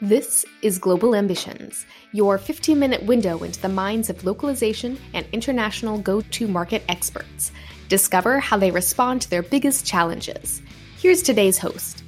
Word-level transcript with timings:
This 0.00 0.46
is 0.62 0.78
Global 0.78 1.16
Ambitions, 1.16 1.84
your 2.12 2.38
15 2.38 2.78
minute 2.78 3.02
window 3.02 3.42
into 3.42 3.60
the 3.60 3.68
minds 3.68 4.08
of 4.08 4.22
localization 4.22 4.96
and 5.12 5.26
international 5.32 5.98
go 5.98 6.20
to 6.20 6.46
market 6.46 6.84
experts. 6.88 7.50
Discover 7.88 8.38
how 8.38 8.56
they 8.58 8.70
respond 8.70 9.22
to 9.22 9.30
their 9.30 9.42
biggest 9.42 9.84
challenges. 9.84 10.62
Here's 10.98 11.20
today's 11.20 11.58
host. 11.58 12.04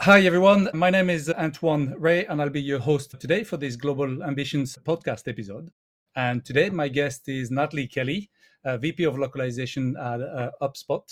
Hi, 0.00 0.22
everyone. 0.22 0.70
My 0.72 0.88
name 0.88 1.10
is 1.10 1.28
Antoine 1.28 1.94
Rey, 1.98 2.24
and 2.24 2.40
I'll 2.40 2.48
be 2.48 2.62
your 2.62 2.78
host 2.78 3.20
today 3.20 3.44
for 3.44 3.58
this 3.58 3.76
Global 3.76 4.22
Ambitions 4.22 4.78
podcast 4.82 5.28
episode. 5.28 5.70
And 6.16 6.42
today, 6.46 6.70
my 6.70 6.88
guest 6.88 7.28
is 7.28 7.50
Nataly 7.50 7.92
Kelly, 7.92 8.30
uh, 8.64 8.78
VP 8.78 9.04
of 9.04 9.18
Localization 9.18 9.98
at 9.98 10.22
uh, 10.22 10.50
HubSpot. 10.62 11.04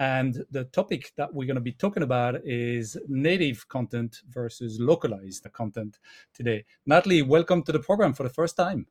And 0.00 0.42
the 0.50 0.64
topic 0.64 1.12
that 1.18 1.32
we're 1.34 1.46
going 1.46 1.56
to 1.56 1.60
be 1.60 1.72
talking 1.72 2.02
about 2.02 2.36
is 2.42 2.96
native 3.06 3.68
content 3.68 4.16
versus 4.30 4.80
localized 4.80 5.46
content 5.52 5.98
today. 6.32 6.64
Nataly, 6.88 7.24
welcome 7.24 7.62
to 7.64 7.70
the 7.70 7.80
program 7.80 8.14
for 8.14 8.22
the 8.22 8.30
first 8.30 8.56
time. 8.56 8.86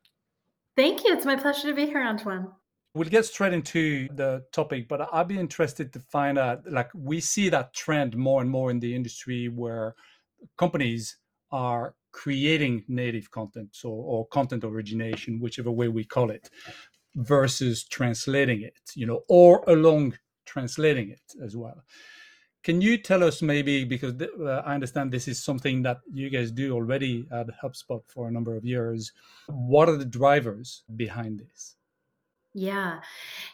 Thank 0.76 1.04
you. 1.04 1.12
It's 1.12 1.26
my 1.26 1.34
pleasure 1.34 1.66
to 1.66 1.74
be 1.74 1.86
here, 1.86 2.00
Antoine. 2.00 2.52
We'll 2.94 3.08
get 3.08 3.24
straight 3.24 3.52
into 3.52 4.06
the 4.14 4.44
topic, 4.52 4.86
but 4.88 5.12
I'd 5.12 5.26
be 5.26 5.38
interested 5.38 5.92
to 5.94 5.98
find 5.98 6.38
out 6.38 6.62
like, 6.70 6.90
we 6.94 7.18
see 7.18 7.48
that 7.48 7.74
trend 7.74 8.16
more 8.16 8.40
and 8.40 8.48
more 8.48 8.70
in 8.70 8.78
the 8.78 8.94
industry 8.94 9.48
where 9.48 9.96
companies 10.58 11.16
are 11.50 11.96
creating 12.12 12.84
native 12.86 13.32
content 13.32 13.70
so, 13.72 13.88
or 13.88 14.28
content 14.28 14.62
origination, 14.62 15.40
whichever 15.40 15.72
way 15.72 15.88
we 15.88 16.04
call 16.04 16.30
it, 16.30 16.50
versus 17.16 17.82
translating 17.82 18.62
it, 18.62 18.78
you 18.94 19.06
know, 19.06 19.22
or 19.28 19.64
along 19.66 20.14
translating 20.50 21.10
it 21.10 21.22
as 21.42 21.56
well. 21.56 21.84
Can 22.62 22.82
you 22.82 22.98
tell 22.98 23.24
us 23.24 23.40
maybe 23.40 23.84
because 23.84 24.16
th- 24.16 24.30
uh, 24.38 24.62
I 24.66 24.74
understand 24.74 25.10
this 25.10 25.28
is 25.28 25.42
something 25.42 25.82
that 25.82 25.98
you 26.12 26.28
guys 26.28 26.50
do 26.50 26.74
already 26.74 27.26
at 27.32 27.46
HubSpot 27.62 28.02
for 28.06 28.28
a 28.28 28.30
number 28.30 28.54
of 28.54 28.64
years. 28.64 29.12
What 29.46 29.88
are 29.88 29.96
the 29.96 30.04
drivers 30.04 30.82
behind 30.94 31.40
this? 31.40 31.76
Yeah. 32.52 33.00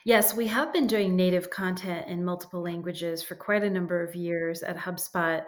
Yes, 0.05 0.35
we 0.35 0.47
have 0.49 0.73
been 0.73 0.87
doing 0.87 1.15
native 1.15 1.51
content 1.51 2.09
in 2.09 2.25
multiple 2.25 2.63
languages 2.63 3.23
for 3.23 3.37
quite 3.37 3.63
a 3.63 3.71
number 3.71 4.03
of 4.03 4.17
years 4.17 4.63
at 4.63 4.77
HubSpot. 4.77 5.43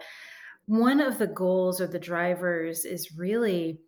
One 0.67 1.01
of 1.01 1.17
the 1.17 1.27
goals 1.27 1.81
or 1.81 1.87
the 1.87 1.99
drivers 1.99 2.85
is 2.85 3.17
really, 3.17 3.81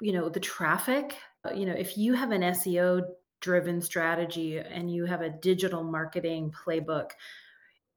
you 0.00 0.12
know, 0.12 0.28
the 0.28 0.40
traffic. 0.40 1.16
You 1.54 1.66
know, 1.66 1.74
if 1.74 1.96
you 1.96 2.14
have 2.14 2.32
an 2.32 2.42
SEO 2.42 3.02
driven 3.46 3.80
strategy 3.80 4.58
and 4.58 4.92
you 4.92 5.04
have 5.04 5.20
a 5.22 5.30
digital 5.30 5.84
marketing 5.84 6.50
playbook, 6.50 7.10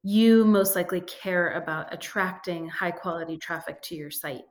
you 0.03 0.45
most 0.45 0.75
likely 0.75 1.01
care 1.01 1.53
about 1.53 1.91
attracting 1.91 2.69
high 2.69 2.91
quality 2.91 3.35
traffic 3.35 3.81
to 3.81 3.95
your 3.95 4.11
site. 4.11 4.43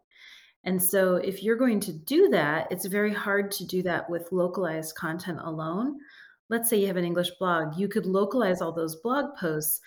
And 0.65 0.83
so, 0.83 1.15
if 1.15 1.41
you're 1.41 1.55
going 1.57 1.79
to 1.81 1.93
do 1.93 2.29
that, 2.31 2.67
it's 2.73 2.85
very 2.87 3.15
hard 3.15 3.53
to 3.53 3.65
do 3.65 3.81
that 3.85 4.11
with 4.11 4.33
localized 4.33 4.97
content 4.97 5.39
alone. 5.41 6.01
Let's 6.49 6.69
say 6.69 6.81
you 6.81 6.89
have 6.89 6.97
an 6.97 7.05
English 7.05 7.31
blog, 7.39 7.79
you 7.79 7.87
could 7.87 8.05
localize 8.05 8.61
all 8.61 8.73
those 8.73 8.97
blog 8.97 9.37
posts, 9.39 9.81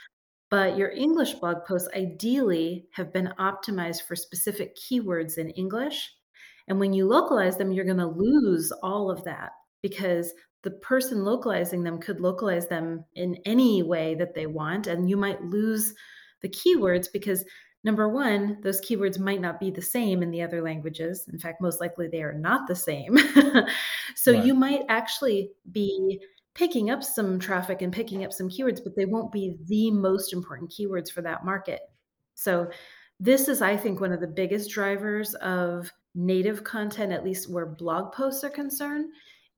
but 0.49 0.77
your 0.77 0.91
English 0.91 1.33
blog 1.33 1.65
posts 1.65 1.89
ideally 1.93 2.85
have 2.93 3.11
been 3.11 3.33
optimized 3.37 4.03
for 4.03 4.15
specific 4.15 4.77
keywords 4.77 5.37
in 5.37 5.49
English. 5.49 6.09
And 6.69 6.79
when 6.79 6.93
you 6.93 7.05
localize 7.05 7.57
them, 7.57 7.73
you're 7.73 7.91
going 7.91 7.97
to 7.97 8.05
lose 8.05 8.71
all 8.81 9.11
of 9.11 9.25
that 9.25 9.51
because 9.81 10.33
the 10.63 10.71
person 10.71 11.23
localizing 11.23 11.83
them 11.83 11.99
could 11.99 12.19
localize 12.19 12.67
them 12.67 13.03
in 13.15 13.37
any 13.45 13.81
way 13.81 14.15
that 14.15 14.35
they 14.35 14.45
want 14.45 14.87
and 14.87 15.09
you 15.09 15.17
might 15.17 15.41
lose 15.43 15.93
the 16.41 16.49
keywords 16.49 17.07
because 17.11 17.43
number 17.83 18.07
one 18.07 18.57
those 18.61 18.79
keywords 18.81 19.19
might 19.19 19.41
not 19.41 19.59
be 19.59 19.71
the 19.71 19.81
same 19.81 20.21
in 20.21 20.29
the 20.29 20.41
other 20.41 20.61
languages. 20.61 21.27
In 21.31 21.39
fact 21.39 21.61
most 21.61 21.81
likely 21.81 22.07
they 22.07 22.21
are 22.21 22.33
not 22.33 22.67
the 22.67 22.75
same. 22.75 23.17
So 24.13 24.33
right. 24.33 24.45
you 24.45 24.53
might 24.53 24.81
actually 24.89 25.51
be 25.71 26.19
picking 26.53 26.89
up 26.89 27.01
some 27.01 27.39
traffic 27.39 27.81
and 27.81 27.93
picking 27.93 28.23
up 28.23 28.33
some 28.33 28.49
keywords 28.49 28.83
but 28.83 28.95
they 28.95 29.05
won't 29.05 29.31
be 29.31 29.55
the 29.65 29.89
most 29.89 30.33
important 30.33 30.71
keywords 30.71 31.11
for 31.11 31.21
that 31.21 31.45
market. 31.45 31.79
So 32.35 32.69
this 33.21 33.47
is 33.47 33.61
i 33.61 33.77
think 33.77 34.01
one 34.01 34.11
of 34.11 34.19
the 34.19 34.27
biggest 34.27 34.71
drivers 34.71 35.35
of 35.35 35.89
native 36.15 36.63
content 36.63 37.13
at 37.13 37.23
least 37.23 37.49
where 37.49 37.67
blog 37.67 38.11
posts 38.11 38.43
are 38.43 38.49
concerned 38.49 39.05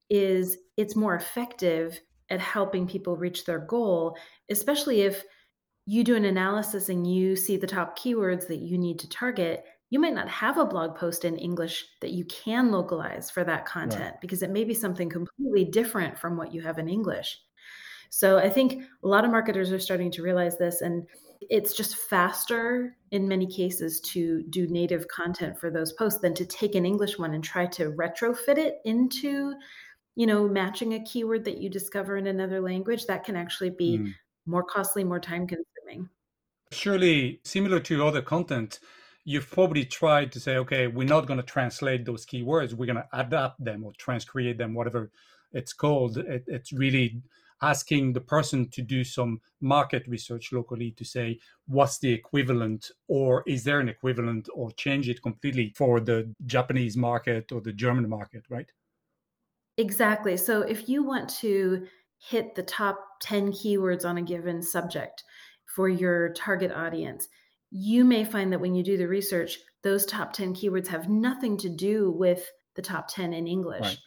is 0.10 0.58
it's 0.78 0.96
more 0.96 1.16
effective 1.16 2.00
at 2.30 2.40
helping 2.40 2.88
people 2.88 3.16
reach 3.16 3.46
their 3.46 3.60
goal, 3.60 4.18
especially 4.50 5.02
if 5.02 5.24
you 5.86 6.04
do 6.04 6.16
an 6.16 6.26
analysis 6.26 6.90
and 6.90 7.12
you 7.12 7.36
see 7.36 7.58
the 7.58 7.68
top 7.68 7.98
keywords 7.98 8.48
that 8.48 8.60
you 8.60 8.78
need 8.78 9.00
to 9.00 9.10
target. 9.10 9.66
You 9.90 10.00
might 10.00 10.14
not 10.14 10.30
have 10.30 10.58
a 10.58 10.66
blog 10.66 10.96
post 10.96 11.26
in 11.26 11.38
English 11.38 11.86
that 12.02 12.12
you 12.12 12.26
can 12.26 12.72
localize 12.72 13.30
for 13.30 13.44
that 13.44 13.66
content 13.66 14.16
because 14.22 14.42
it 14.42 14.50
may 14.50 14.64
be 14.64 14.74
something 14.74 15.10
completely 15.10 15.66
different 15.66 16.18
from 16.18 16.38
what 16.38 16.54
you 16.54 16.62
have 16.62 16.80
in 16.80 16.90
English. 16.90 17.40
So 18.10 18.38
I 18.38 18.50
think 18.50 18.84
a 19.04 19.08
lot 19.08 19.26
of 19.26 19.32
marketers 19.32 19.72
are 19.72 19.80
starting 19.80 20.12
to 20.12 20.24
realize 20.24 20.58
this 20.58 20.82
and 20.82 21.06
it's 21.50 21.74
just 21.74 21.96
faster 21.96 22.96
in 23.12 23.28
many 23.28 23.46
cases 23.46 24.00
to 24.02 24.44
do 24.50 24.68
native 24.68 25.08
content 25.08 25.60
for 25.60 25.70
those 25.70 25.94
posts 25.94 26.22
than 26.22 26.34
to 26.36 26.46
take 26.46 26.76
an 26.76 26.86
English 26.86 27.18
one 27.20 27.34
and 27.34 27.44
try 27.44 27.66
to 27.66 27.92
retrofit 27.92 28.58
it 28.58 28.76
into 28.86 29.54
you 30.16 30.28
know, 30.28 30.48
matching 30.48 30.94
a 30.94 31.04
keyword 31.04 31.44
that 31.46 31.58
you 31.58 31.70
discover 31.70 32.18
in 32.18 32.28
another 32.28 32.62
language, 32.62 33.06
that 33.08 33.24
can 33.24 33.36
actually 33.36 33.72
be 33.72 33.98
mm. 33.98 34.14
more 34.46 34.64
costly, 34.64 35.04
more 35.04 35.20
time 35.20 35.48
consuming. 35.48 36.10
Surely, 36.72 37.40
similar 37.44 37.80
to 37.80 38.06
other 38.06 38.22
content, 38.22 38.80
you've 39.26 39.50
probably 39.50 39.86
tried 39.86 40.32
to 40.32 40.40
say, 40.40 40.58
okay, 40.58 40.88
we're 40.88 41.08
not 41.08 41.28
going 41.28 41.40
to 41.40 41.46
translate 41.46 42.06
those 42.06 42.26
keywords, 42.26 42.74
we're 42.74 42.86
going 42.86 42.98
to 42.98 43.08
adapt 43.14 43.64
them 43.64 43.84
or 43.84 43.94
transcreate 43.94 44.58
them, 44.58 44.74
whatever 44.74 45.12
it's 45.54 45.74
called. 45.74 46.18
It, 46.18 46.44
it's 46.48 46.74
really 46.74 47.22
asking 47.64 48.12
the 48.12 48.22
person 48.22 48.70
to 48.70 48.82
do 48.82 49.04
some 49.04 49.40
market 49.62 50.06
research 50.08 50.52
locally 50.52 50.92
to 50.92 51.06
say 51.06 51.40
what's 51.68 51.98
the 52.00 52.12
equivalent 52.12 52.92
or 53.08 53.42
is 53.48 53.64
there 53.64 53.80
an 53.80 53.88
equivalent 53.88 54.50
or 54.54 54.70
change 54.72 55.08
it 55.08 55.22
completely 55.22 55.72
for 55.76 56.02
the 56.02 56.30
japanese 56.46 56.98
market 56.98 57.52
or 57.54 57.62
the 57.62 57.72
german 57.72 58.08
market 58.10 58.44
right 58.50 58.70
Exactly. 59.78 60.38
So 60.38 60.62
if 60.62 60.88
you 60.88 61.04
want 61.04 61.30
to 61.40 61.88
hit 62.20 62.56
the 62.56 62.64
top 62.64 63.00
10 63.22 63.52
keywords 63.52 64.06
on 64.06 64.18
a 64.18 64.22
given 64.22 64.62
subject 64.62 65.24
for 65.66 65.90
your 65.90 66.34
target 66.34 66.72
audience, 66.72 67.28
you 67.72 68.06
may 68.06 68.24
find 68.24 68.52
that 68.54 68.60
when 68.60 68.76
you 68.76 68.84
do 68.84 68.98
the 68.98 69.08
research, 69.08 69.58
those 69.82 70.06
top 70.06 70.32
10 70.32 70.54
keywords 70.54 70.88
have 70.88 71.10
nothing 71.10 71.58
to 71.58 71.70
do 71.70 72.12
with 72.12 72.48
the 72.76 72.82
top 72.82 73.08
10 73.08 73.34
in 73.34 73.48
English. 73.48 73.82
Right. 73.82 73.98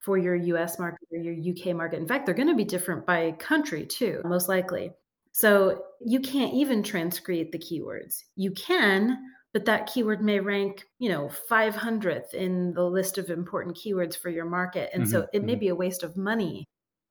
For 0.00 0.18
your 0.18 0.34
US 0.34 0.80
market 0.80 1.06
or 1.12 1.18
your 1.18 1.54
UK 1.54 1.76
market. 1.76 2.00
In 2.00 2.08
fact, 2.08 2.26
they're 2.26 2.34
going 2.34 2.48
to 2.48 2.56
be 2.56 2.64
different 2.64 3.06
by 3.06 3.30
country 3.38 3.86
too, 3.86 4.20
most 4.24 4.48
likely. 4.48 4.90
So 5.30 5.84
you 6.04 6.18
can't 6.18 6.52
even 6.54 6.82
transcreate 6.82 7.52
the 7.52 7.58
keywords. 7.58 8.24
You 8.34 8.50
can, 8.50 9.16
but 9.52 9.66
that 9.66 9.86
keyword 9.86 10.22
may 10.22 10.40
rank, 10.40 10.84
you 10.98 11.10
know, 11.10 11.30
500th 11.50 12.34
in 12.34 12.72
the 12.72 12.84
list 12.84 13.18
of 13.18 13.30
important 13.30 13.76
keywords 13.76 14.16
for 14.16 14.30
your 14.30 14.46
market. 14.46 14.90
And 14.94 15.04
mm-hmm, 15.04 15.12
so 15.12 15.26
it 15.32 15.44
may 15.44 15.52
mm-hmm. 15.52 15.60
be 15.60 15.68
a 15.68 15.74
waste 15.74 16.02
of 16.02 16.16
money 16.16 16.68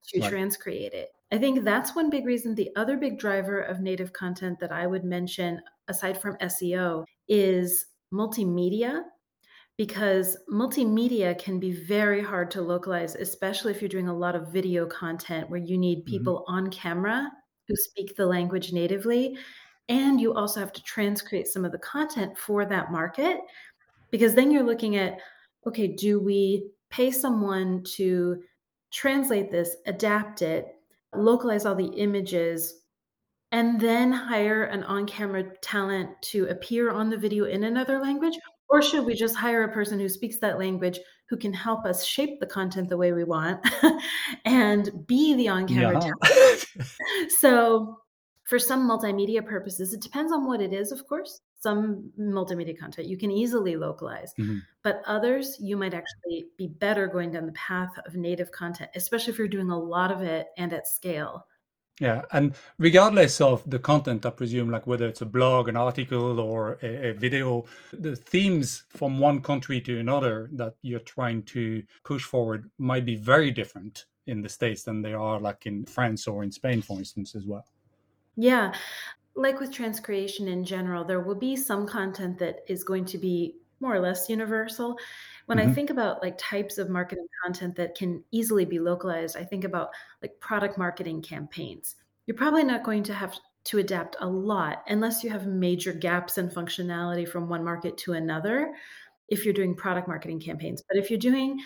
to 0.10 0.20
right. 0.20 0.34
transcreate 0.34 0.94
it. 0.94 1.10
I 1.32 1.38
think 1.38 1.64
that's 1.64 1.96
one 1.96 2.10
big 2.10 2.26
reason. 2.26 2.56
The 2.56 2.72
other 2.76 2.98
big 2.98 3.20
driver 3.20 3.62
of 3.62 3.80
native 3.80 4.12
content 4.12 4.60
that 4.60 4.72
I 4.72 4.88
would 4.88 5.04
mention, 5.04 5.62
aside 5.88 6.20
from 6.20 6.36
SEO, 6.38 7.06
is 7.28 7.86
multimedia. 8.14 9.02
Because 9.78 10.38
multimedia 10.52 11.36
can 11.40 11.60
be 11.60 11.72
very 11.72 12.22
hard 12.22 12.52
to 12.52 12.62
localize, 12.62 13.16
especially 13.16 13.72
if 13.72 13.82
you're 13.82 13.90
doing 13.90 14.10
a 14.10 14.18
lot 14.18 14.36
of 14.36 14.52
video 14.52 14.86
content 14.86 15.50
where 15.50 15.60
you 15.60 15.78
need 15.78 16.00
mm-hmm. 16.00 16.12
people 16.12 16.46
mm-hmm. 16.48 16.56
on 16.56 16.70
camera 16.70 17.32
who 17.68 17.76
speak 17.76 18.16
the 18.16 18.26
language 18.26 18.74
natively 18.74 19.38
and 19.90 20.22
you 20.22 20.34
also 20.34 20.60
have 20.60 20.72
to 20.72 20.82
transcreate 20.82 21.48
some 21.48 21.66
of 21.66 21.72
the 21.72 21.78
content 21.80 22.38
for 22.38 22.66
that 22.66 22.92
market 22.92 23.40
because 24.12 24.34
then 24.36 24.52
you're 24.52 24.64
looking 24.64 24.96
at 24.96 25.20
okay 25.66 25.88
do 25.88 26.20
we 26.20 26.70
pay 26.90 27.12
someone 27.12 27.84
to 27.84 28.42
translate 28.92 29.52
this 29.52 29.76
adapt 29.86 30.42
it 30.42 30.68
localize 31.16 31.66
all 31.66 31.76
the 31.76 31.94
images 31.98 32.82
and 33.54 33.80
then 33.82 34.12
hire 34.12 34.64
an 34.66 34.84
on-camera 34.84 35.44
talent 35.62 36.10
to 36.22 36.46
appear 36.46 36.92
on 36.92 37.10
the 37.10 37.18
video 37.18 37.46
in 37.46 37.66
another 37.66 38.00
language 38.00 38.38
or 38.70 38.82
should 38.82 39.06
we 39.06 39.14
just 39.14 39.36
hire 39.36 39.64
a 39.64 39.74
person 39.74 40.00
who 40.00 40.08
speaks 40.08 40.38
that 40.38 40.58
language 40.58 41.00
who 41.30 41.38
can 41.38 41.54
help 41.54 41.86
us 41.86 42.06
shape 42.06 42.40
the 42.40 42.46
content 42.46 42.90
the 42.90 42.98
way 42.98 43.12
we 43.14 43.24
want 43.24 43.60
and 44.46 45.06
be 45.08 45.36
the 45.36 45.48
on-camera 45.48 45.94
yeah. 45.94 46.14
talent 46.30 46.66
so 47.40 47.98
for 48.52 48.60
some 48.60 48.86
multimedia 48.86 49.46
purposes, 49.46 49.94
it 49.94 50.02
depends 50.02 50.34
on 50.34 50.46
what 50.46 50.60
it 50.60 50.74
is, 50.74 50.92
of 50.92 51.08
course. 51.08 51.40
Some 51.62 52.12
multimedia 52.20 52.78
content 52.78 53.08
you 53.08 53.18
can 53.18 53.32
easily 53.32 53.78
localize, 53.78 54.34
mm-hmm. 54.38 54.58
but 54.84 55.02
others 55.08 55.56
you 55.62 55.78
might 55.78 55.94
actually 55.94 56.48
be 56.58 56.68
better 56.68 57.08
going 57.08 57.32
down 57.32 57.46
the 57.46 57.54
path 57.54 57.94
of 58.06 58.16
native 58.16 58.52
content, 58.52 58.92
especially 58.94 59.32
if 59.32 59.40
you're 59.40 59.48
doing 59.48 59.70
a 59.70 59.80
lot 59.80 60.12
of 60.12 60.22
it 60.22 60.48
and 60.58 60.74
at 60.74 60.86
scale. 60.86 61.48
Yeah, 62.02 62.24
and 62.34 62.54
regardless 62.78 63.40
of 63.40 63.64
the 63.70 63.80
content, 63.80 64.26
I 64.26 64.32
presume, 64.32 64.70
like 64.70 64.86
whether 64.86 65.08
it's 65.08 65.22
a 65.22 65.26
blog, 65.26 65.70
an 65.70 65.78
article, 65.78 66.38
or 66.42 66.78
a, 66.84 67.12
a, 67.12 67.14
video, 67.14 67.64
the 67.94 68.18
themes 68.18 68.84
from 68.90 69.18
one 69.18 69.40
country 69.42 69.80
to 69.80 69.98
another 69.98 70.50
that 70.52 70.74
you're 70.82 71.00
trying 71.16 71.44
to 71.44 71.84
push 72.04 72.24
forward 72.24 72.70
might 72.78 73.06
be 73.06 73.16
very 73.16 73.50
different 73.50 74.08
in 74.28 74.42
the 74.42 74.50
States 74.50 74.84
than 74.84 75.02
they 75.02 75.14
are 75.14 75.40
like 75.40 75.66
in 75.68 75.86
France 75.86 76.28
or 76.28 76.44
in 76.44 76.52
Spain, 76.52 76.82
for 76.82 76.98
instance, 77.00 77.34
as 77.34 77.46
well. 77.46 77.64
Yeah. 78.36 78.74
Like 79.36 79.60
with 79.60 79.72
transcreation 79.72 80.48
in 80.48 80.66
general, 80.66 81.04
there 81.04 81.22
will 81.22 81.36
be 81.36 81.56
some 81.56 81.88
content 81.88 82.38
that 82.40 82.60
is 82.68 82.84
going 82.84 83.06
to 83.06 83.18
be 83.18 83.56
more 83.80 83.96
or 83.96 84.00
less 84.00 84.30
universal. 84.30 84.98
When 85.46 85.58
mm-hmm. 85.58 85.70
I 85.70 85.74
think 85.74 85.90
about 85.90 86.22
like 86.22 86.38
types 86.38 86.78
of 86.78 86.90
marketing 86.90 87.28
content 87.44 87.76
that 87.76 87.96
can 87.96 88.24
easily 88.32 88.66
be 88.66 88.80
localized, 88.80 89.38
I 89.38 89.44
think 89.44 89.64
about 89.64 89.90
like 90.22 90.40
product 90.40 90.78
marketing 90.78 91.22
campaigns. 91.22 91.96
You're 92.26 92.38
probably 92.38 92.64
not 92.64 92.84
going 92.84 93.04
to 93.04 93.14
have 93.14 93.36
to 93.64 93.80
adapt 93.80 94.16
a 94.20 94.28
lot 94.28 94.84
unless 94.88 95.24
you 95.24 95.30
have 95.30 95.46
major 95.48 95.94
gaps 95.94 96.38
in 96.38 96.50
functionality 96.50 97.28
from 97.28 97.50
one 97.50 97.64
market 97.64 97.98
to 98.00 98.14
another 98.14 98.74
if 99.30 99.46
you're 99.46 99.54
doing 99.54 99.76
product 99.76 100.08
marketing 100.08 100.40
campaigns. 100.40 100.84
But 100.88 100.98
if 100.98 101.10
you're 101.10 101.20
doing 101.20 101.60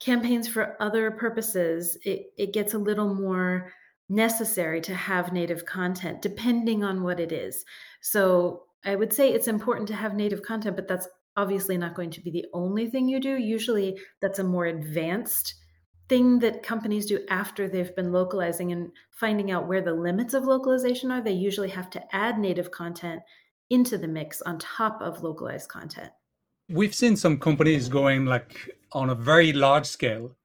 campaigns 0.00 0.48
for 0.48 0.76
other 0.80 1.10
purposes, 1.10 1.96
it, 2.04 2.32
it 2.36 2.52
gets 2.52 2.74
a 2.74 2.78
little 2.78 3.14
more 3.14 3.72
necessary 4.08 4.80
to 4.82 4.94
have 4.94 5.32
native 5.32 5.64
content 5.64 6.20
depending 6.22 6.84
on 6.84 7.02
what 7.02 7.20
it 7.20 7.32
is. 7.32 7.64
So 8.02 8.64
I 8.84 8.94
would 8.94 9.12
say 9.12 9.30
it's 9.32 9.48
important 9.48 9.88
to 9.88 9.94
have 9.94 10.14
native 10.14 10.42
content, 10.42 10.76
but 10.76 10.88
that's 10.88 11.08
obviously 11.36 11.78
not 11.78 11.94
going 11.94 12.10
to 12.10 12.20
be 12.20 12.30
the 12.30 12.46
only 12.52 12.88
thing 12.88 13.08
you 13.08 13.20
do. 13.20 13.36
Usually, 13.36 13.98
that's 14.20 14.38
a 14.38 14.44
more 14.44 14.66
advanced 14.66 15.54
thing 16.08 16.38
that 16.40 16.62
companies 16.62 17.06
do 17.06 17.24
after 17.30 17.66
they've 17.66 17.96
been 17.96 18.12
localizing 18.12 18.72
and 18.72 18.90
finding 19.10 19.50
out 19.50 19.66
where 19.66 19.80
the 19.80 19.94
limits 19.94 20.34
of 20.34 20.44
localization 20.44 21.10
are. 21.10 21.22
They 21.22 21.32
usually 21.32 21.70
have 21.70 21.88
to 21.90 22.14
add 22.14 22.38
native 22.38 22.70
content 22.70 23.22
into 23.70 23.96
the 23.96 24.08
mix 24.08 24.42
on 24.42 24.58
top 24.58 25.00
of 25.00 25.22
localized 25.22 25.68
content. 25.68 26.10
We've 26.68 26.94
seen 26.94 27.16
some 27.16 27.38
companies 27.38 27.88
going 27.88 28.26
like 28.26 28.70
on 28.92 29.10
a 29.10 29.14
very 29.14 29.52
large 29.52 29.86
scale, 29.86 30.36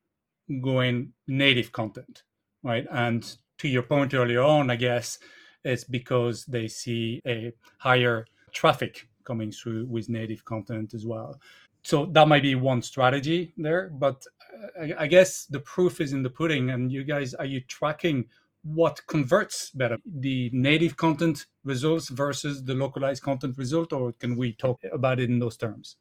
going 0.62 1.14
native 1.28 1.72
content, 1.72 2.24
right? 2.64 2.86
And 2.90 3.36
to 3.60 3.68
your 3.68 3.84
point 3.84 4.14
earlier 4.14 4.42
on, 4.42 4.70
I 4.70 4.76
guess 4.76 5.20
it's 5.64 5.84
because 5.84 6.46
they 6.46 6.68
see 6.68 7.22
a 7.26 7.54
higher 7.78 8.26
traffic 8.52 9.08
coming 9.24 9.52
through 9.52 9.86
with 9.86 10.10
native 10.10 10.44
content 10.46 10.94
as 10.94 11.06
well. 11.06 11.40
So 11.84 12.06
that 12.08 12.28
might 12.28 12.44
be 12.44 12.56
one 12.56 12.82
strategy 12.82 13.54
there, 13.58 13.90
but 13.90 14.26
uh, 14.54 14.84
I, 14.84 15.04
I 15.04 15.08
guess 15.08 15.46
the 15.46 15.60
proof 15.60 16.02
is 16.02 16.14
in 16.14 16.24
the 16.24 16.30
pudding. 16.30 16.72
And 16.72 16.92
you 16.92 17.04
guys, 17.04 17.34
are 17.34 17.46
you 17.46 17.62
tracking 17.62 18.26
what 18.64 19.02
converts 19.08 19.72
better, 19.72 19.98
the 20.06 20.50
native 20.52 20.98
content 20.98 21.46
results 21.64 22.10
versus 22.10 22.64
the 22.64 22.74
localized 22.74 23.24
content 23.24 23.58
result, 23.58 23.94
or 23.94 24.12
can 24.14 24.36
we 24.36 24.54
talk 24.54 24.80
about 24.92 25.20
it 25.20 25.30
in 25.30 25.40
those 25.40 25.56
terms? 25.56 25.96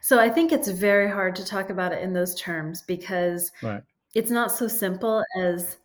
So 0.00 0.18
I 0.18 0.30
think 0.30 0.50
it's 0.50 0.68
very 0.68 1.10
hard 1.10 1.36
to 1.36 1.44
talk 1.44 1.68
about 1.68 1.92
it 1.92 2.02
in 2.02 2.14
those 2.14 2.34
terms 2.34 2.80
because 2.80 3.52
right. 3.62 3.82
it's 4.14 4.30
not 4.30 4.50
so 4.50 4.66
simple 4.66 5.22
as 5.38 5.76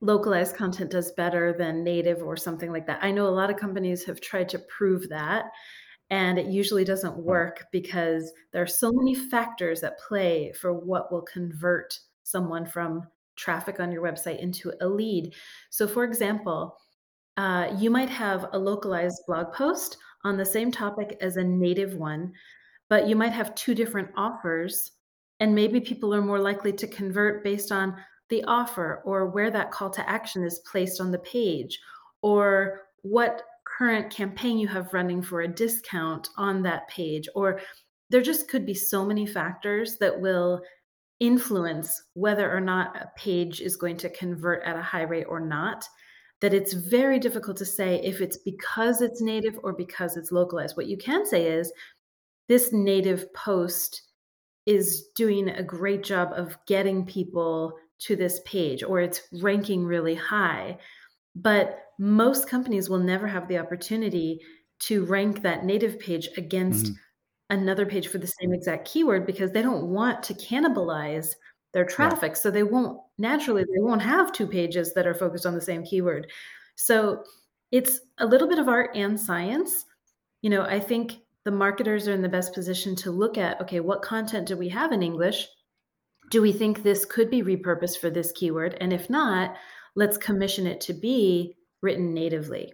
localized 0.00 0.56
content 0.56 0.90
does 0.90 1.12
better 1.12 1.52
than 1.52 1.82
native 1.82 2.22
or 2.22 2.36
something 2.36 2.70
like 2.70 2.86
that. 2.86 3.02
I 3.02 3.10
know 3.10 3.26
a 3.26 3.30
lot 3.30 3.50
of 3.50 3.56
companies 3.56 4.04
have 4.04 4.20
tried 4.20 4.48
to 4.50 4.58
prove 4.60 5.08
that 5.08 5.46
and 6.10 6.38
it 6.38 6.46
usually 6.46 6.84
doesn't 6.84 7.16
work 7.16 7.66
because 7.70 8.32
there 8.52 8.62
are 8.62 8.66
so 8.66 8.90
many 8.92 9.14
factors 9.14 9.82
at 9.82 9.98
play 9.98 10.52
for 10.52 10.72
what 10.72 11.12
will 11.12 11.22
convert 11.22 11.98
someone 12.22 12.64
from 12.64 13.06
traffic 13.36 13.78
on 13.78 13.92
your 13.92 14.02
website 14.02 14.40
into 14.40 14.72
a 14.80 14.88
lead. 14.88 15.34
So, 15.70 15.86
for 15.86 16.04
example, 16.04 16.76
uh, 17.36 17.74
you 17.78 17.90
might 17.90 18.08
have 18.08 18.48
a 18.52 18.58
localized 18.58 19.22
blog 19.26 19.52
post 19.52 19.98
on 20.24 20.36
the 20.36 20.44
same 20.44 20.72
topic 20.72 21.16
as 21.20 21.36
a 21.36 21.44
native 21.44 21.94
one, 21.94 22.32
but 22.88 23.06
you 23.06 23.14
might 23.14 23.32
have 23.32 23.54
two 23.54 23.74
different 23.74 24.08
offers, 24.16 24.92
and 25.40 25.54
maybe 25.54 25.78
people 25.78 26.12
are 26.14 26.22
more 26.22 26.40
likely 26.40 26.72
to 26.72 26.86
convert 26.86 27.44
based 27.44 27.70
on 27.70 27.94
the 28.30 28.44
offer 28.44 29.02
or 29.04 29.26
where 29.26 29.50
that 29.50 29.70
call 29.70 29.90
to 29.90 30.08
action 30.08 30.44
is 30.44 30.60
placed 30.70 31.00
on 31.00 31.10
the 31.10 31.18
page 31.18 31.78
or 32.22 32.82
what 33.02 33.42
current 33.64 34.10
campaign 34.10 34.58
you 34.58 34.66
have 34.68 34.92
running 34.92 35.22
for 35.22 35.42
a 35.42 35.48
discount 35.48 36.28
on 36.36 36.62
that 36.62 36.88
page 36.88 37.28
or 37.34 37.60
there 38.10 38.22
just 38.22 38.48
could 38.48 38.64
be 38.64 38.74
so 38.74 39.04
many 39.04 39.26
factors 39.26 39.98
that 39.98 40.18
will 40.18 40.60
influence 41.20 42.02
whether 42.14 42.54
or 42.54 42.60
not 42.60 42.96
a 42.96 43.10
page 43.16 43.60
is 43.60 43.76
going 43.76 43.96
to 43.96 44.10
convert 44.10 44.64
at 44.64 44.76
a 44.76 44.82
high 44.82 45.02
rate 45.02 45.26
or 45.28 45.40
not 45.40 45.84
that 46.40 46.54
it's 46.54 46.72
very 46.72 47.18
difficult 47.18 47.56
to 47.56 47.64
say 47.64 48.00
if 48.04 48.20
it's 48.20 48.36
because 48.36 49.02
it's 49.02 49.20
native 49.20 49.58
or 49.62 49.72
because 49.72 50.16
it's 50.16 50.30
localized. 50.30 50.76
What 50.76 50.86
you 50.86 50.96
can 50.96 51.26
say 51.26 51.46
is 51.46 51.72
this 52.48 52.72
native 52.72 53.32
post 53.34 54.02
is 54.64 55.08
doing 55.16 55.48
a 55.48 55.62
great 55.62 56.04
job 56.04 56.30
of 56.34 56.56
getting 56.66 57.04
people 57.04 57.74
to 57.98 58.16
this 58.16 58.40
page 58.44 58.82
or 58.82 59.00
it's 59.00 59.22
ranking 59.32 59.84
really 59.84 60.14
high 60.14 60.78
but 61.34 61.84
most 61.98 62.48
companies 62.48 62.88
will 62.88 62.98
never 62.98 63.26
have 63.26 63.48
the 63.48 63.58
opportunity 63.58 64.40
to 64.80 65.04
rank 65.06 65.42
that 65.42 65.64
native 65.64 65.98
page 65.98 66.28
against 66.36 66.86
mm-hmm. 66.86 67.58
another 67.58 67.86
page 67.86 68.08
for 68.08 68.18
the 68.18 68.26
same 68.26 68.52
exact 68.52 68.86
keyword 68.88 69.26
because 69.26 69.52
they 69.52 69.62
don't 69.62 69.88
want 69.88 70.22
to 70.22 70.34
cannibalize 70.34 71.34
their 71.74 71.84
traffic. 71.84 72.30
Right. 72.30 72.36
So 72.36 72.50
they 72.50 72.62
won't 72.62 73.00
naturally 73.18 73.62
they 73.62 73.80
won't 73.80 74.02
have 74.02 74.32
two 74.32 74.46
pages 74.46 74.94
that 74.94 75.06
are 75.06 75.14
focused 75.14 75.46
on 75.46 75.54
the 75.54 75.60
same 75.60 75.84
keyword. 75.84 76.28
So 76.76 77.24
it's 77.70 78.00
a 78.18 78.26
little 78.26 78.48
bit 78.48 78.58
of 78.58 78.68
art 78.68 78.90
and 78.94 79.20
science. 79.20 79.84
You 80.40 80.50
know, 80.50 80.62
I 80.62 80.80
think 80.80 81.18
the 81.44 81.50
marketers 81.50 82.08
are 82.08 82.14
in 82.14 82.22
the 82.22 82.28
best 82.28 82.54
position 82.54 82.94
to 82.96 83.10
look 83.10 83.36
at 83.36 83.60
okay, 83.60 83.80
what 83.80 84.02
content 84.02 84.46
do 84.46 84.56
we 84.56 84.68
have 84.68 84.92
in 84.92 85.02
English? 85.02 85.48
Do 86.30 86.42
we 86.42 86.52
think 86.52 86.82
this 86.82 87.04
could 87.04 87.30
be 87.30 87.42
repurposed 87.42 87.98
for 87.98 88.10
this 88.10 88.32
keyword? 88.32 88.76
And 88.80 88.92
if 88.92 89.08
not, 89.08 89.56
let's 89.94 90.16
commission 90.16 90.66
it 90.66 90.80
to 90.82 90.92
be 90.92 91.56
written 91.80 92.12
natively 92.12 92.72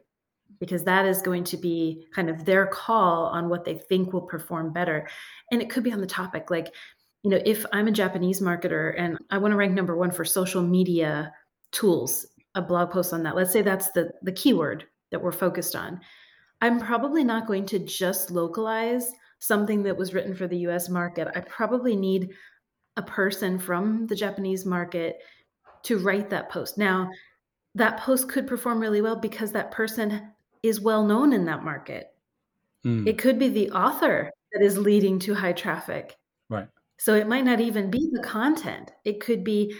because 0.60 0.84
that 0.84 1.06
is 1.06 1.22
going 1.22 1.44
to 1.44 1.56
be 1.56 2.06
kind 2.14 2.30
of 2.30 2.44
their 2.44 2.66
call 2.66 3.26
on 3.26 3.48
what 3.48 3.64
they 3.64 3.74
think 3.74 4.12
will 4.12 4.22
perform 4.22 4.72
better. 4.72 5.08
And 5.50 5.60
it 5.60 5.70
could 5.70 5.84
be 5.84 5.92
on 5.92 6.00
the 6.00 6.06
topic 6.06 6.50
like, 6.50 6.72
you 7.22 7.30
know, 7.30 7.40
if 7.44 7.64
I'm 7.72 7.88
a 7.88 7.92
Japanese 7.92 8.40
marketer 8.40 8.94
and 8.96 9.18
I 9.30 9.38
want 9.38 9.52
to 9.52 9.56
rank 9.56 9.72
number 9.72 9.96
one 9.96 10.10
for 10.10 10.24
social 10.24 10.62
media 10.62 11.32
tools, 11.72 12.26
a 12.54 12.62
blog 12.62 12.90
post 12.90 13.12
on 13.12 13.22
that, 13.24 13.36
let's 13.36 13.52
say 13.52 13.62
that's 13.62 13.90
the, 13.92 14.10
the 14.22 14.32
keyword 14.32 14.84
that 15.10 15.22
we're 15.22 15.32
focused 15.32 15.74
on. 15.74 16.00
I'm 16.60 16.78
probably 16.80 17.24
not 17.24 17.46
going 17.46 17.66
to 17.66 17.78
just 17.78 18.30
localize 18.30 19.10
something 19.38 19.82
that 19.82 19.96
was 19.96 20.14
written 20.14 20.34
for 20.34 20.46
the 20.46 20.58
US 20.68 20.88
market. 20.88 21.28
I 21.34 21.40
probably 21.40 21.96
need 21.96 22.30
a 22.96 23.02
person 23.02 23.58
from 23.58 24.06
the 24.06 24.14
Japanese 24.14 24.64
market 24.64 25.18
to 25.84 25.98
write 25.98 26.30
that 26.30 26.50
post. 26.50 26.78
Now, 26.78 27.10
that 27.74 27.98
post 27.98 28.28
could 28.28 28.46
perform 28.46 28.80
really 28.80 29.02
well 29.02 29.16
because 29.16 29.52
that 29.52 29.70
person 29.70 30.30
is 30.62 30.80
well 30.80 31.04
known 31.04 31.32
in 31.32 31.44
that 31.46 31.64
market. 31.64 32.14
Mm. 32.84 33.06
It 33.06 33.18
could 33.18 33.38
be 33.38 33.48
the 33.48 33.70
author 33.70 34.30
that 34.52 34.64
is 34.64 34.78
leading 34.78 35.18
to 35.20 35.34
high 35.34 35.52
traffic. 35.52 36.16
Right. 36.48 36.68
So 36.98 37.14
it 37.14 37.26
might 37.26 37.44
not 37.44 37.60
even 37.60 37.90
be 37.90 38.08
the 38.12 38.22
content. 38.22 38.92
It 39.04 39.20
could 39.20 39.42
be 39.42 39.74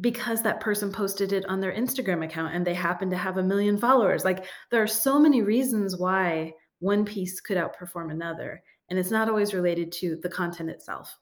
because 0.00 0.42
that 0.42 0.60
person 0.60 0.90
posted 0.90 1.32
it 1.32 1.44
on 1.46 1.60
their 1.60 1.72
Instagram 1.72 2.24
account 2.24 2.54
and 2.54 2.66
they 2.66 2.74
happen 2.74 3.08
to 3.10 3.16
have 3.16 3.36
a 3.36 3.42
million 3.42 3.78
followers. 3.78 4.24
Like 4.24 4.44
there 4.70 4.82
are 4.82 4.88
so 4.88 5.18
many 5.18 5.42
reasons 5.42 5.96
why 5.96 6.52
one 6.80 7.04
piece 7.04 7.40
could 7.40 7.56
outperform 7.56 8.10
another. 8.10 8.62
And 8.88 8.98
it's 8.98 9.10
not 9.10 9.28
always 9.28 9.54
related 9.54 9.92
to 9.92 10.16
the 10.16 10.28
content 10.28 10.70
itself. 10.70 11.16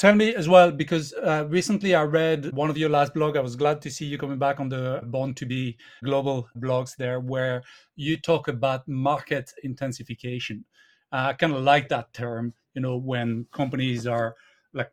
Tell 0.00 0.14
me 0.14 0.34
as 0.34 0.48
well, 0.48 0.72
because 0.72 1.12
uh, 1.12 1.44
recently 1.50 1.94
I 1.94 2.04
read 2.04 2.54
one 2.54 2.70
of 2.70 2.78
your 2.78 2.88
last 2.88 3.12
blog. 3.12 3.36
I 3.36 3.40
was 3.40 3.54
glad 3.54 3.82
to 3.82 3.90
see 3.90 4.06
you 4.06 4.16
coming 4.16 4.38
back 4.38 4.58
on 4.58 4.70
the 4.70 5.02
Born 5.04 5.34
to 5.34 5.44
Be 5.44 5.76
Global 6.02 6.48
blogs 6.58 6.96
there, 6.96 7.20
where 7.20 7.62
you 7.96 8.16
talk 8.16 8.48
about 8.48 8.88
market 8.88 9.52
intensification. 9.62 10.64
Uh, 11.12 11.26
I 11.28 11.32
kind 11.34 11.52
of 11.52 11.60
like 11.60 11.90
that 11.90 12.14
term, 12.14 12.54
you 12.72 12.80
know, 12.80 12.96
when 12.96 13.46
companies 13.52 14.06
are 14.06 14.36
like 14.72 14.90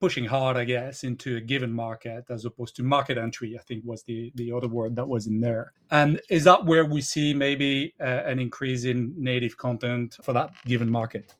pushing 0.00 0.24
hard, 0.24 0.56
I 0.56 0.64
guess, 0.64 1.04
into 1.04 1.36
a 1.36 1.40
given 1.40 1.72
market 1.72 2.24
as 2.28 2.44
opposed 2.44 2.74
to 2.74 2.82
market 2.82 3.18
entry, 3.18 3.56
I 3.56 3.62
think 3.62 3.84
was 3.84 4.02
the, 4.02 4.32
the 4.34 4.50
other 4.50 4.66
word 4.66 4.96
that 4.96 5.06
was 5.06 5.28
in 5.28 5.40
there. 5.40 5.74
And 5.92 6.20
is 6.28 6.42
that 6.42 6.64
where 6.64 6.86
we 6.86 7.02
see 7.02 7.34
maybe 7.34 7.94
uh, 8.00 8.02
an 8.26 8.40
increase 8.40 8.82
in 8.84 9.14
native 9.16 9.56
content 9.58 10.16
for 10.24 10.32
that 10.32 10.50
given 10.64 10.90
market? 10.90 11.36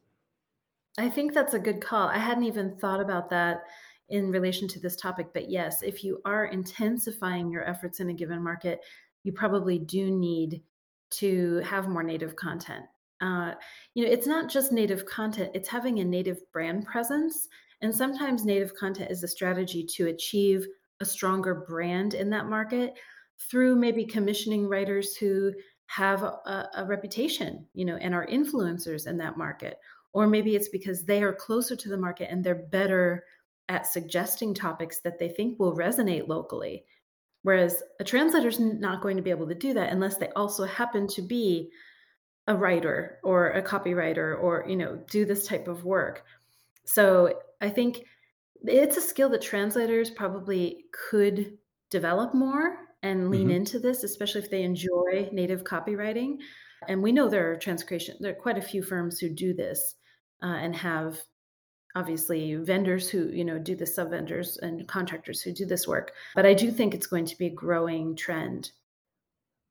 I 1.01 1.09
think 1.09 1.33
that's 1.33 1.55
a 1.55 1.59
good 1.59 1.81
call. 1.81 2.09
I 2.09 2.19
hadn't 2.19 2.45
even 2.45 2.77
thought 2.77 3.01
about 3.01 3.31
that 3.31 3.63
in 4.11 4.31
relation 4.31 4.69
to 4.69 4.81
this 4.81 4.97
topic, 4.97 5.29
but 5.33 5.49
yes, 5.49 5.83
if 5.83 6.05
you 6.05 6.21
are 6.27 6.47
intensifying 6.47 7.51
your 7.51 7.67
efforts 7.67 8.01
in 8.01 8.11
a 8.11 8.15
given 8.15 8.43
market, 8.43 8.81
you 9.23 9.33
probably 9.33 9.79
do 9.79 10.11
need 10.11 10.63
to 11.13 11.59
have 11.61 11.89
more 11.89 12.03
native 12.03 12.37
content. 12.37 12.85
Uh, 13.23 13.53
you 13.95 14.05
know, 14.05 14.11
it's 14.11 14.27
not 14.27 14.51
just 14.51 14.73
native 14.73 15.07
content, 15.07 15.51
it's 15.55 15.69
having 15.69 16.01
a 16.01 16.05
native 16.05 16.39
brand 16.53 16.85
presence. 16.85 17.49
And 17.81 17.95
sometimes 17.95 18.45
native 18.45 18.75
content 18.75 19.11
is 19.11 19.23
a 19.23 19.29
strategy 19.29 19.87
to 19.97 20.09
achieve 20.09 20.67
a 21.01 21.07
stronger 21.07 21.65
brand 21.67 22.13
in 22.13 22.29
that 22.31 22.47
market 22.47 22.95
through 23.51 23.75
maybe 23.75 24.05
commissioning 24.05 24.69
writers 24.69 25.17
who 25.17 25.53
have 25.87 26.23
a, 26.23 26.69
a, 26.77 26.85
reputation, 26.87 27.67
you 27.73 27.85
know, 27.85 27.97
and 27.97 28.15
are 28.15 28.27
influencers 28.27 29.07
in 29.07 29.17
that 29.17 29.39
market. 29.39 29.79
Or 30.13 30.27
maybe 30.27 30.57
it's 30.57 30.69
because 30.69 31.05
they 31.05 31.23
are 31.23 31.33
closer 31.33 31.77
to 31.77 31.89
the 31.89 31.97
market 31.97 32.31
and 32.31 32.43
they're 32.43 32.55
better 32.55 33.25
at 33.69 33.87
suggesting 33.87 34.53
topics 34.53 35.01
that 35.01 35.19
they 35.19 35.29
think 35.29 35.59
will 35.59 35.77
resonate 35.77 36.27
locally. 36.27 36.85
Whereas 37.43 37.83
a 38.01 38.05
translator's 38.05 38.59
not 38.61 39.01
going 39.01 39.17
to 39.17 39.23
be 39.23 39.31
able 39.31 39.49
to 39.49 39.55
do 39.55 39.73
that 39.75 39.93
unless 39.93 40.17
they 40.17 40.29
also 40.31 40.65
happen 40.65 41.07
to 41.09 41.23
be 41.23 41.71
a 42.47 42.55
writer 42.55 43.19
or 43.23 43.51
a 43.51 43.63
copywriter 43.63 44.39
or, 44.39 44.65
you 44.69 44.77
know, 44.77 45.01
do 45.11 45.25
this 45.25 45.47
type 45.47 45.69
of 45.69 45.85
work. 45.85 46.25
So 46.85 47.39
I 47.61 47.69
think 47.69 48.05
it's 48.65 48.97
a 48.97 49.01
skill 49.01 49.29
that 49.31 49.43
translators 49.43 50.11
probably 50.11 50.85
could 51.11 51.57
develop 51.91 52.35
more 52.35 52.77
and 53.03 53.31
lean 53.31 53.49
mm-hmm. 53.49 53.57
into 53.57 53.79
this, 53.79 54.05
especially 54.05 54.43
if 54.43 54.51
they 54.51 54.63
enjoy 54.63 55.29
native 55.33 55.65
copywriting. 55.65 56.39
And 56.89 57.03
we 57.03 57.13
know 57.13 57.29
there 57.29 57.53
are 57.53 57.57
transcreation, 57.57 58.19
there 58.21 58.33
are 58.33 58.43
quite 58.43 58.59
a 58.59 58.63
few 58.63 58.83
firms 58.83 59.19
who 59.19 59.29
do 59.29 59.55
this 59.55 59.95
uh, 60.43 60.47
and 60.47 60.75
have 60.77 61.21
obviously 61.97 62.55
vendors 62.55 63.09
who 63.09 63.29
you 63.29 63.45
know 63.45 63.59
do 63.59 63.75
the 63.75 63.87
sub 63.87 64.11
vendors 64.11 64.59
and 64.59 64.87
contractors 64.87 65.43
who 65.43 65.53
do 65.53 65.67
this 65.67 65.89
work. 65.89 66.13
But 66.35 66.47
i 66.47 66.55
do 66.55 66.71
think 66.71 66.95
it's 66.95 67.07
going 67.07 67.27
to 67.27 67.39
be 67.39 67.47
a 67.47 67.51
growing 67.51 68.17
trend. 68.17 68.71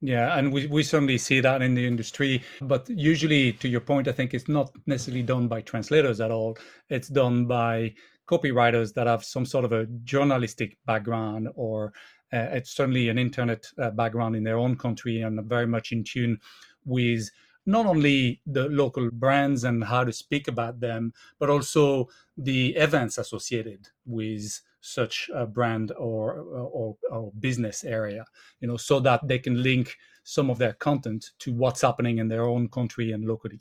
Yeah 0.01 0.37
and 0.37 0.53
we, 0.53 0.67
we 0.67 0.83
certainly 0.83 1.17
see 1.17 1.39
that 1.41 1.61
in 1.61 1.75
the 1.75 1.85
industry. 1.85 2.43
But 2.61 2.89
usually 2.89 3.53
to 3.53 3.67
your 3.67 3.81
point 3.81 4.07
i 4.07 4.11
think 4.11 4.33
it's 4.33 4.49
not 4.49 4.71
necessarily 4.85 5.23
done 5.23 5.47
by 5.47 5.61
translators 5.61 6.19
at 6.19 6.31
all. 6.31 6.57
It's 6.89 7.07
done 7.07 7.45
by 7.45 7.93
copywriters 8.29 8.93
that 8.93 9.07
have 9.07 9.23
some 9.23 9.45
sort 9.45 9.65
of 9.65 9.71
a 9.71 9.87
journalistic 10.03 10.77
background 10.85 11.49
or 11.55 11.93
uh, 12.31 12.47
it's 12.51 12.75
certainly 12.75 13.09
an 13.09 13.17
internet 13.17 13.65
uh, 13.81 13.89
background 13.89 14.35
in 14.35 14.43
their 14.43 14.57
own 14.57 14.75
country 14.75 15.21
and 15.21 15.43
very 15.45 15.65
much 15.65 15.91
in 15.91 16.03
tune 16.03 16.37
with 16.85 17.27
not 17.65 17.85
only 17.85 18.41
the 18.45 18.67
local 18.69 19.09
brands 19.11 19.63
and 19.63 19.83
how 19.83 20.03
to 20.03 20.11
speak 20.11 20.47
about 20.47 20.79
them, 20.79 21.13
but 21.39 21.49
also 21.49 22.09
the 22.37 22.75
events 22.75 23.17
associated 23.17 23.87
with 24.05 24.61
such 24.81 25.29
a 25.33 25.45
brand 25.45 25.91
or, 25.97 26.39
or, 26.39 26.95
or 27.11 27.31
business 27.39 27.83
area, 27.83 28.25
you 28.61 28.67
know, 28.67 28.77
so 28.77 28.99
that 28.99 29.27
they 29.27 29.37
can 29.39 29.61
link 29.61 29.97
some 30.23 30.49
of 30.49 30.57
their 30.57 30.73
content 30.73 31.31
to 31.39 31.53
what's 31.53 31.81
happening 31.81 32.19
in 32.19 32.27
their 32.27 32.43
own 32.43 32.69
country 32.69 33.11
and 33.11 33.25
locally. 33.25 33.59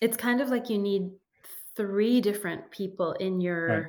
It's 0.00 0.16
kind 0.16 0.40
of 0.40 0.48
like 0.48 0.70
you 0.70 0.78
need 0.78 1.10
three 1.76 2.20
different 2.20 2.70
people 2.70 3.12
in 3.14 3.40
your 3.40 3.66
right 3.66 3.86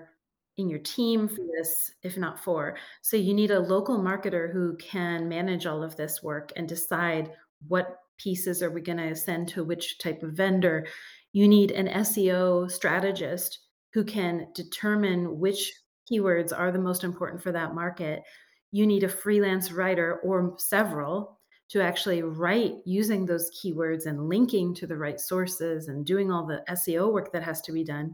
in 0.57 0.69
your 0.69 0.79
team 0.79 1.27
for 1.27 1.41
this, 1.57 1.91
if 2.03 2.17
not 2.17 2.43
four. 2.43 2.77
So 3.01 3.17
you 3.17 3.33
need 3.33 3.51
a 3.51 3.59
local 3.59 3.97
marketer 3.97 4.51
who 4.51 4.75
can 4.77 5.27
manage 5.27 5.65
all 5.65 5.83
of 5.83 5.95
this 5.95 6.21
work 6.21 6.51
and 6.55 6.67
decide 6.67 7.31
what 7.67 8.02
pieces 8.17 8.61
are 8.61 8.71
we 8.71 8.81
going 8.81 8.97
to 8.97 9.15
send 9.15 9.47
to 9.49 9.63
which 9.63 9.97
type 9.99 10.23
of 10.23 10.33
vendor. 10.33 10.85
You 11.31 11.47
need 11.47 11.71
an 11.71 11.87
SEO 11.87 12.69
strategist 12.69 13.59
who 13.93 14.03
can 14.03 14.47
determine 14.55 15.39
which 15.39 15.71
keywords 16.11 16.57
are 16.57 16.71
the 16.71 16.79
most 16.79 17.03
important 17.03 17.41
for 17.41 17.51
that 17.51 17.75
market. 17.75 18.23
You 18.71 18.87
need 18.87 19.03
a 19.03 19.09
freelance 19.09 19.71
writer 19.71 20.19
or 20.23 20.55
several 20.57 21.39
to 21.69 21.81
actually 21.81 22.21
write 22.21 22.73
using 22.85 23.25
those 23.25 23.49
keywords 23.51 24.05
and 24.05 24.27
linking 24.29 24.75
to 24.75 24.87
the 24.87 24.97
right 24.97 25.19
sources 25.19 25.87
and 25.87 26.05
doing 26.05 26.31
all 26.31 26.45
the 26.45 26.63
SEO 26.69 27.11
work 27.11 27.31
that 27.33 27.43
has 27.43 27.61
to 27.61 27.71
be 27.71 27.83
done. 27.83 28.13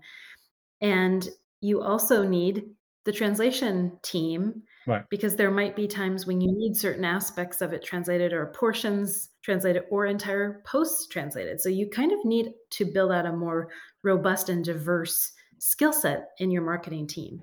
And 0.82 1.27
you 1.62 1.82
also 1.82 2.25
need 2.25 2.63
the 3.06 3.12
translation 3.12 3.98
team 4.03 4.63
right. 4.88 5.03
because 5.10 5.36
there 5.36 5.51
might 5.51 5.75
be 5.75 5.88
times 5.88 6.25
when 6.25 6.41
you 6.41 6.51
need 6.51 6.75
certain 6.75 7.06
aspects 7.06 7.62
of 7.62 7.74
it 7.74 7.84
translated 7.84 8.34
or 8.34 8.46
portions 8.48 9.28
translated 9.41 9.84
or 9.89 10.05
entire 10.05 10.62
posts 10.65 11.08
translated 11.08 11.62
so 11.62 11.69
you 11.69 11.89
kind 11.89 12.12
of 12.12 12.24
need 12.25 12.51
to 12.69 12.86
build 12.86 13.12
out 13.12 13.25
a 13.25 13.31
more 13.31 13.69
robust 14.03 14.50
and 14.50 14.65
diverse 14.65 15.31
skill 15.60 15.93
set 15.93 16.29
in 16.39 16.51
your 16.51 16.62
marketing 16.62 17.08
team. 17.08 17.41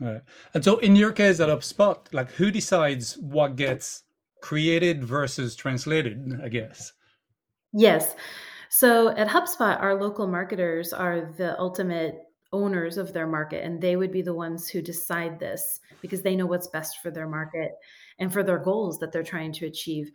Right. 0.00 0.20
And 0.54 0.64
so 0.64 0.78
in 0.78 0.94
your 0.94 1.12
case 1.12 1.40
at 1.40 1.48
hubspot 1.48 2.12
like 2.12 2.30
who 2.32 2.50
decides 2.50 3.16
what 3.18 3.56
gets 3.56 4.02
created 4.42 5.04
versus 5.04 5.56
translated 5.56 6.38
i 6.42 6.48
guess? 6.48 6.92
Yes. 7.72 8.14
So 8.68 9.08
at 9.16 9.28
hubspot 9.28 9.80
our 9.80 9.94
local 9.94 10.26
marketers 10.26 10.92
are 10.92 11.32
the 11.36 11.58
ultimate 11.58 12.18
owners 12.52 12.96
of 12.96 13.12
their 13.12 13.26
market 13.26 13.64
and 13.64 13.80
they 13.80 13.96
would 13.96 14.12
be 14.12 14.22
the 14.22 14.34
ones 14.34 14.68
who 14.68 14.80
decide 14.80 15.38
this 15.38 15.80
because 16.00 16.22
they 16.22 16.36
know 16.36 16.46
what's 16.46 16.68
best 16.68 16.98
for 17.02 17.10
their 17.10 17.28
market 17.28 17.72
and 18.18 18.32
for 18.32 18.42
their 18.42 18.58
goals 18.58 18.98
that 18.98 19.12
they're 19.12 19.22
trying 19.22 19.52
to 19.52 19.66
achieve 19.66 20.10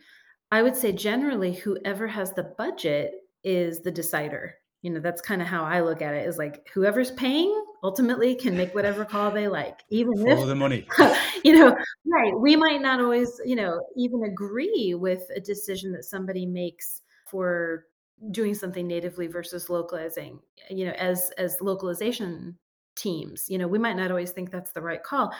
i 0.52 0.62
would 0.62 0.76
say 0.76 0.92
generally 0.92 1.54
whoever 1.54 2.08
has 2.08 2.34
the 2.34 2.44
budget 2.58 3.14
is 3.44 3.82
the 3.82 3.92
decider. 3.92 4.56
You 4.84 4.90
know 4.90 5.00
that's 5.00 5.22
kind 5.22 5.42
of 5.44 5.48
how 5.48 5.64
i 5.64 5.80
look 5.82 6.02
at 6.02 6.16
it 6.16 6.28
is 6.28 6.40
like 6.40 6.68
whoever's 6.74 7.12
paying 7.12 7.54
ultimately 7.84 8.34
can 8.34 8.58
make 8.58 8.74
whatever 8.74 9.06
call 9.06 9.30
they 9.30 9.48
like 9.48 9.82
even 9.90 10.18
Follow 10.18 10.42
if 10.42 10.48
the 10.48 10.56
money. 10.56 10.88
you 11.44 11.54
know 11.58 11.76
right 12.12 12.40
we 12.40 12.56
might 12.56 12.82
not 12.82 13.00
always 13.00 13.40
you 13.46 13.56
know 13.56 13.80
even 13.96 14.24
agree 14.24 14.96
with 14.96 15.22
a 15.36 15.40
decision 15.40 15.92
that 15.92 16.06
somebody 16.06 16.48
makes 16.48 17.02
for 17.28 17.86
doing 18.32 18.54
something 18.56 18.88
natively 18.88 19.28
versus 19.28 19.70
localizing 19.70 20.40
you 20.72 20.86
know 20.86 20.94
as 20.94 21.32
as 21.38 21.58
localization 21.62 22.58
teams. 22.96 23.46
You 23.50 23.60
know 23.60 23.68
we 23.68 23.80
might 23.80 23.96
not 23.98 24.10
always 24.10 24.32
think 24.32 24.50
that's 24.50 24.72
the 24.72 24.82
right 24.82 25.04
call 25.04 25.32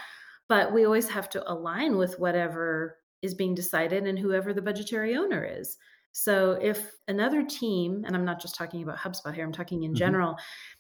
but 0.48 0.74
we 0.74 0.86
always 0.86 1.10
have 1.10 1.30
to 1.30 1.52
align 1.52 1.98
with 1.98 2.20
whatever 2.20 2.98
is 3.22 3.34
being 3.34 3.56
decided 3.56 4.06
and 4.06 4.18
whoever 4.18 4.54
the 4.54 4.62
budgetary 4.62 5.16
owner 5.16 5.44
is. 5.44 5.78
So 6.14 6.58
if 6.62 6.92
another 7.08 7.44
team 7.44 8.04
and 8.06 8.16
i'm 8.16 8.26
not 8.26 8.42
just 8.42 8.56
talking 8.56 8.84
about 8.84 8.98
hubspot 8.98 9.34
here 9.34 9.46
i'm 9.46 9.54
talking 9.54 9.84
in 9.84 9.92
mm-hmm. 9.92 9.98
general 9.98 10.36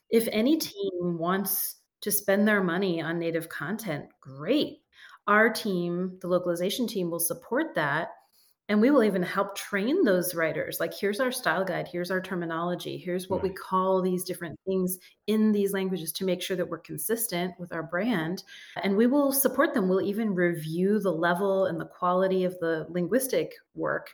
if 0.09 0.27
any 0.33 0.57
team 0.57 1.17
wants 1.17 1.77
to 2.01 2.11
spend 2.11 2.47
their 2.47 2.63
money 2.63 3.01
on 3.01 3.19
native 3.19 3.47
content 3.49 4.05
great. 4.19 4.79
Our 5.27 5.49
team 5.49 6.17
the 6.21 6.27
localization 6.27 6.87
team 6.87 7.09
will 7.09 7.19
support 7.19 7.75
that 7.75 8.09
and 8.71 8.79
we 8.79 8.89
will 8.89 9.03
even 9.03 9.21
help 9.21 9.57
train 9.57 10.05
those 10.05 10.33
writers. 10.33 10.79
Like 10.79 10.93
here's 10.93 11.19
our 11.19 11.31
style 11.31 11.65
guide 11.65 11.89
here's 11.91 12.09
our 12.09 12.21
terminology 12.21 12.97
here's 12.97 13.27
what 13.27 13.43
right. 13.43 13.43
we 13.43 13.49
mm. 13.49 13.57
call 13.57 14.01
these 14.01 14.23
different 14.23 14.57
things 14.65 14.97
in 15.27 15.51
these 15.51 15.73
languages 15.73 16.13
to 16.13 16.23
make 16.23 16.41
sure 16.41 16.55
that 16.55 16.69
we're 16.69 16.79
consistent 16.79 17.53
with 17.59 17.73
our 17.73 17.83
brand. 17.83 18.43
And 18.81 18.95
we 18.95 19.07
will 19.07 19.33
support 19.33 19.73
them. 19.73 19.89
We'll 19.89 20.01
even 20.01 20.33
review 20.33 20.99
the 20.99 21.11
level 21.11 21.65
and 21.65 21.81
the 21.81 21.85
quality 21.85 22.45
of 22.45 22.57
the 22.59 22.85
linguistic 22.87 23.51
work 23.75 24.13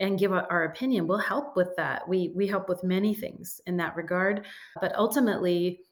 and 0.00 0.18
give 0.18 0.32
our 0.32 0.64
opinion. 0.64 1.06
We'll 1.06 1.18
help 1.18 1.54
with 1.54 1.76
that. 1.76 2.08
We 2.08 2.32
we 2.34 2.48
help 2.48 2.68
with 2.68 2.82
many 2.82 3.14
things 3.14 3.60
in 3.64 3.76
that 3.76 3.94
regard. 3.94 4.44
But 4.80 4.92
ultimately 4.96 5.82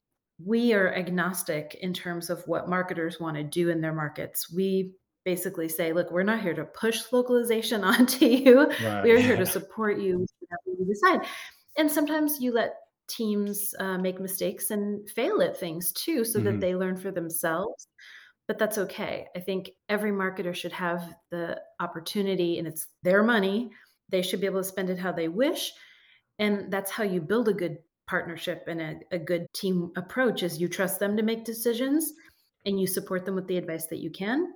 we 0.44 0.73
are 0.73 0.92
agnostic 0.92 1.78
in 1.80 1.94
terms 1.94 2.30
of 2.30 2.42
what 2.49 2.68
marketers 2.68 3.21
want 3.21 3.37
to 3.37 3.44
do 3.44 3.68
in 3.68 3.80
their 3.80 3.94
markets. 3.94 4.52
We 4.52 4.94
basically 5.24 5.68
say, 5.68 5.92
look, 5.92 6.10
we're 6.10 6.22
not 6.22 6.40
here 6.40 6.54
to 6.54 6.64
push 6.64 7.00
localization 7.12 7.84
onto 7.84 8.26
you. 8.26 8.66
Right. 8.84 9.02
We 9.04 9.10
are 9.12 9.18
here 9.18 9.36
to 9.36 9.46
support 9.58 9.98
you 9.98 10.26
you 10.66 10.86
decide. 10.86 11.26
And 11.76 11.90
sometimes 11.90 12.40
you 12.40 12.52
let 12.52 12.76
teams 13.08 13.74
uh, 13.78 13.98
make 13.98 14.20
mistakes 14.20 14.70
and 14.70 15.08
fail 15.10 15.42
at 15.42 15.58
things 15.58 15.92
too, 15.92 16.24
so 16.24 16.38
mm-hmm. 16.38 16.46
that 16.46 16.60
they 16.60 16.74
learn 16.74 16.96
for 16.96 17.10
themselves. 17.10 17.88
But 18.48 18.58
that's 18.58 18.78
okay. 18.78 19.26
I 19.36 19.40
think 19.40 19.70
every 19.88 20.10
marketer 20.10 20.54
should 20.54 20.72
have 20.72 21.14
the 21.30 21.60
opportunity, 21.80 22.58
and 22.58 22.66
it's 22.66 22.88
their 23.02 23.22
money. 23.22 23.70
They 24.08 24.22
should 24.22 24.40
be 24.40 24.46
able 24.46 24.60
to 24.60 24.68
spend 24.68 24.90
it 24.90 24.98
how 24.98 25.12
they 25.12 25.28
wish. 25.28 25.72
And 26.38 26.72
that's 26.72 26.90
how 26.90 27.04
you 27.04 27.20
build 27.20 27.48
a 27.48 27.54
good 27.54 27.78
partnership 28.08 28.64
and 28.66 28.80
a, 28.80 28.94
a 29.12 29.18
good 29.18 29.46
team 29.54 29.92
approach 29.96 30.42
is 30.42 30.60
you 30.60 30.68
trust 30.68 30.98
them 30.98 31.16
to 31.16 31.22
make 31.22 31.44
decisions 31.44 32.12
and 32.66 32.80
you 32.80 32.86
support 32.86 33.24
them 33.24 33.34
with 33.34 33.46
the 33.46 33.56
advice 33.56 33.86
that 33.86 34.00
you 34.00 34.10
can 34.10 34.52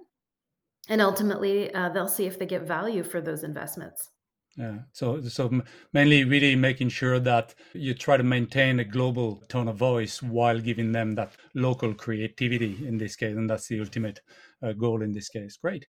and 0.89 1.01
ultimately 1.01 1.73
uh, 1.75 1.89
they'll 1.89 2.09
see 2.09 2.27
if 2.27 2.39
they 2.39 2.47
get 2.47 2.63
value 2.63 3.03
for 3.03 3.21
those 3.21 3.45
investments. 3.45 4.11
Yeah. 4.57 4.79
So 4.93 5.21
so 5.21 5.63
mainly 5.93 6.25
really 6.25 6.57
making 6.57 6.89
sure 6.89 7.19
that 7.21 7.55
you 7.75 7.93
try 7.93 8.17
to 8.17 8.23
maintain 8.23 8.81
a 8.81 8.85
global 8.85 9.43
tone 9.49 9.69
of 9.69 9.77
voice 9.77 10.23
while 10.23 10.59
giving 10.59 10.93
them 10.93 11.15
that 11.17 11.33
local 11.55 11.93
creativity 11.93 12.87
in 12.87 12.97
this 12.97 13.17
case 13.17 13.37
and 13.37 13.51
that's 13.51 13.69
the 13.69 13.81
ultimate 13.81 14.21
uh, 14.63 14.73
goal 14.73 15.03
in 15.03 15.13
this 15.13 15.29
case. 15.29 15.59
Great 15.59 15.87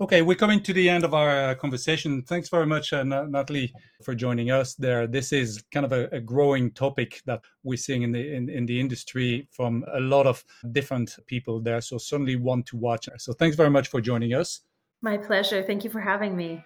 Okay, 0.00 0.22
we're 0.22 0.36
coming 0.36 0.62
to 0.62 0.72
the 0.72 0.88
end 0.88 1.02
of 1.02 1.12
our 1.12 1.50
uh, 1.50 1.54
conversation. 1.56 2.22
Thanks 2.22 2.48
very 2.48 2.66
much, 2.66 2.92
uh, 2.92 3.02
Nataly, 3.02 3.72
for 4.04 4.14
joining 4.14 4.52
us. 4.52 4.74
There, 4.74 5.08
this 5.08 5.32
is 5.32 5.64
kind 5.72 5.84
of 5.84 5.92
a, 5.92 6.08
a, 6.12 6.20
growing 6.20 6.70
topic 6.70 7.20
that 7.26 7.40
we're 7.64 7.76
seeing 7.76 8.02
in 8.02 8.12
the 8.12 8.32
in, 8.32 8.48
in 8.48 8.64
the 8.64 8.78
industry 8.78 9.48
from 9.50 9.84
a 9.92 9.98
lot 9.98 10.26
of 10.26 10.44
different 10.70 11.16
people 11.26 11.60
there. 11.60 11.80
So 11.80 11.98
certainly 11.98 12.36
one 12.36 12.62
to 12.64 12.76
watch. 12.76 13.08
So 13.18 13.32
thanks 13.32 13.56
very 13.56 13.70
much 13.70 13.88
for 13.88 14.00
joining 14.00 14.34
us. 14.34 14.60
My 15.02 15.16
pleasure. 15.16 15.62
Thank 15.64 15.82
you 15.82 15.90
for 15.90 16.00
having 16.00 16.36
me. 16.36 16.62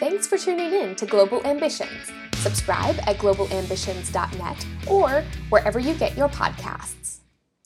Thanks 0.00 0.26
for 0.26 0.38
tuning 0.38 0.72
in 0.72 0.96
to 0.96 1.06
Global 1.06 1.46
Ambitions. 1.46 2.10
Subscribe 2.36 2.96
at 3.06 3.16
globalambitions.net 3.18 4.66
or 4.86 5.24
wherever 5.50 5.78
you 5.78 5.94
get 5.94 6.16
your 6.16 6.28
podcasts. 6.28 7.23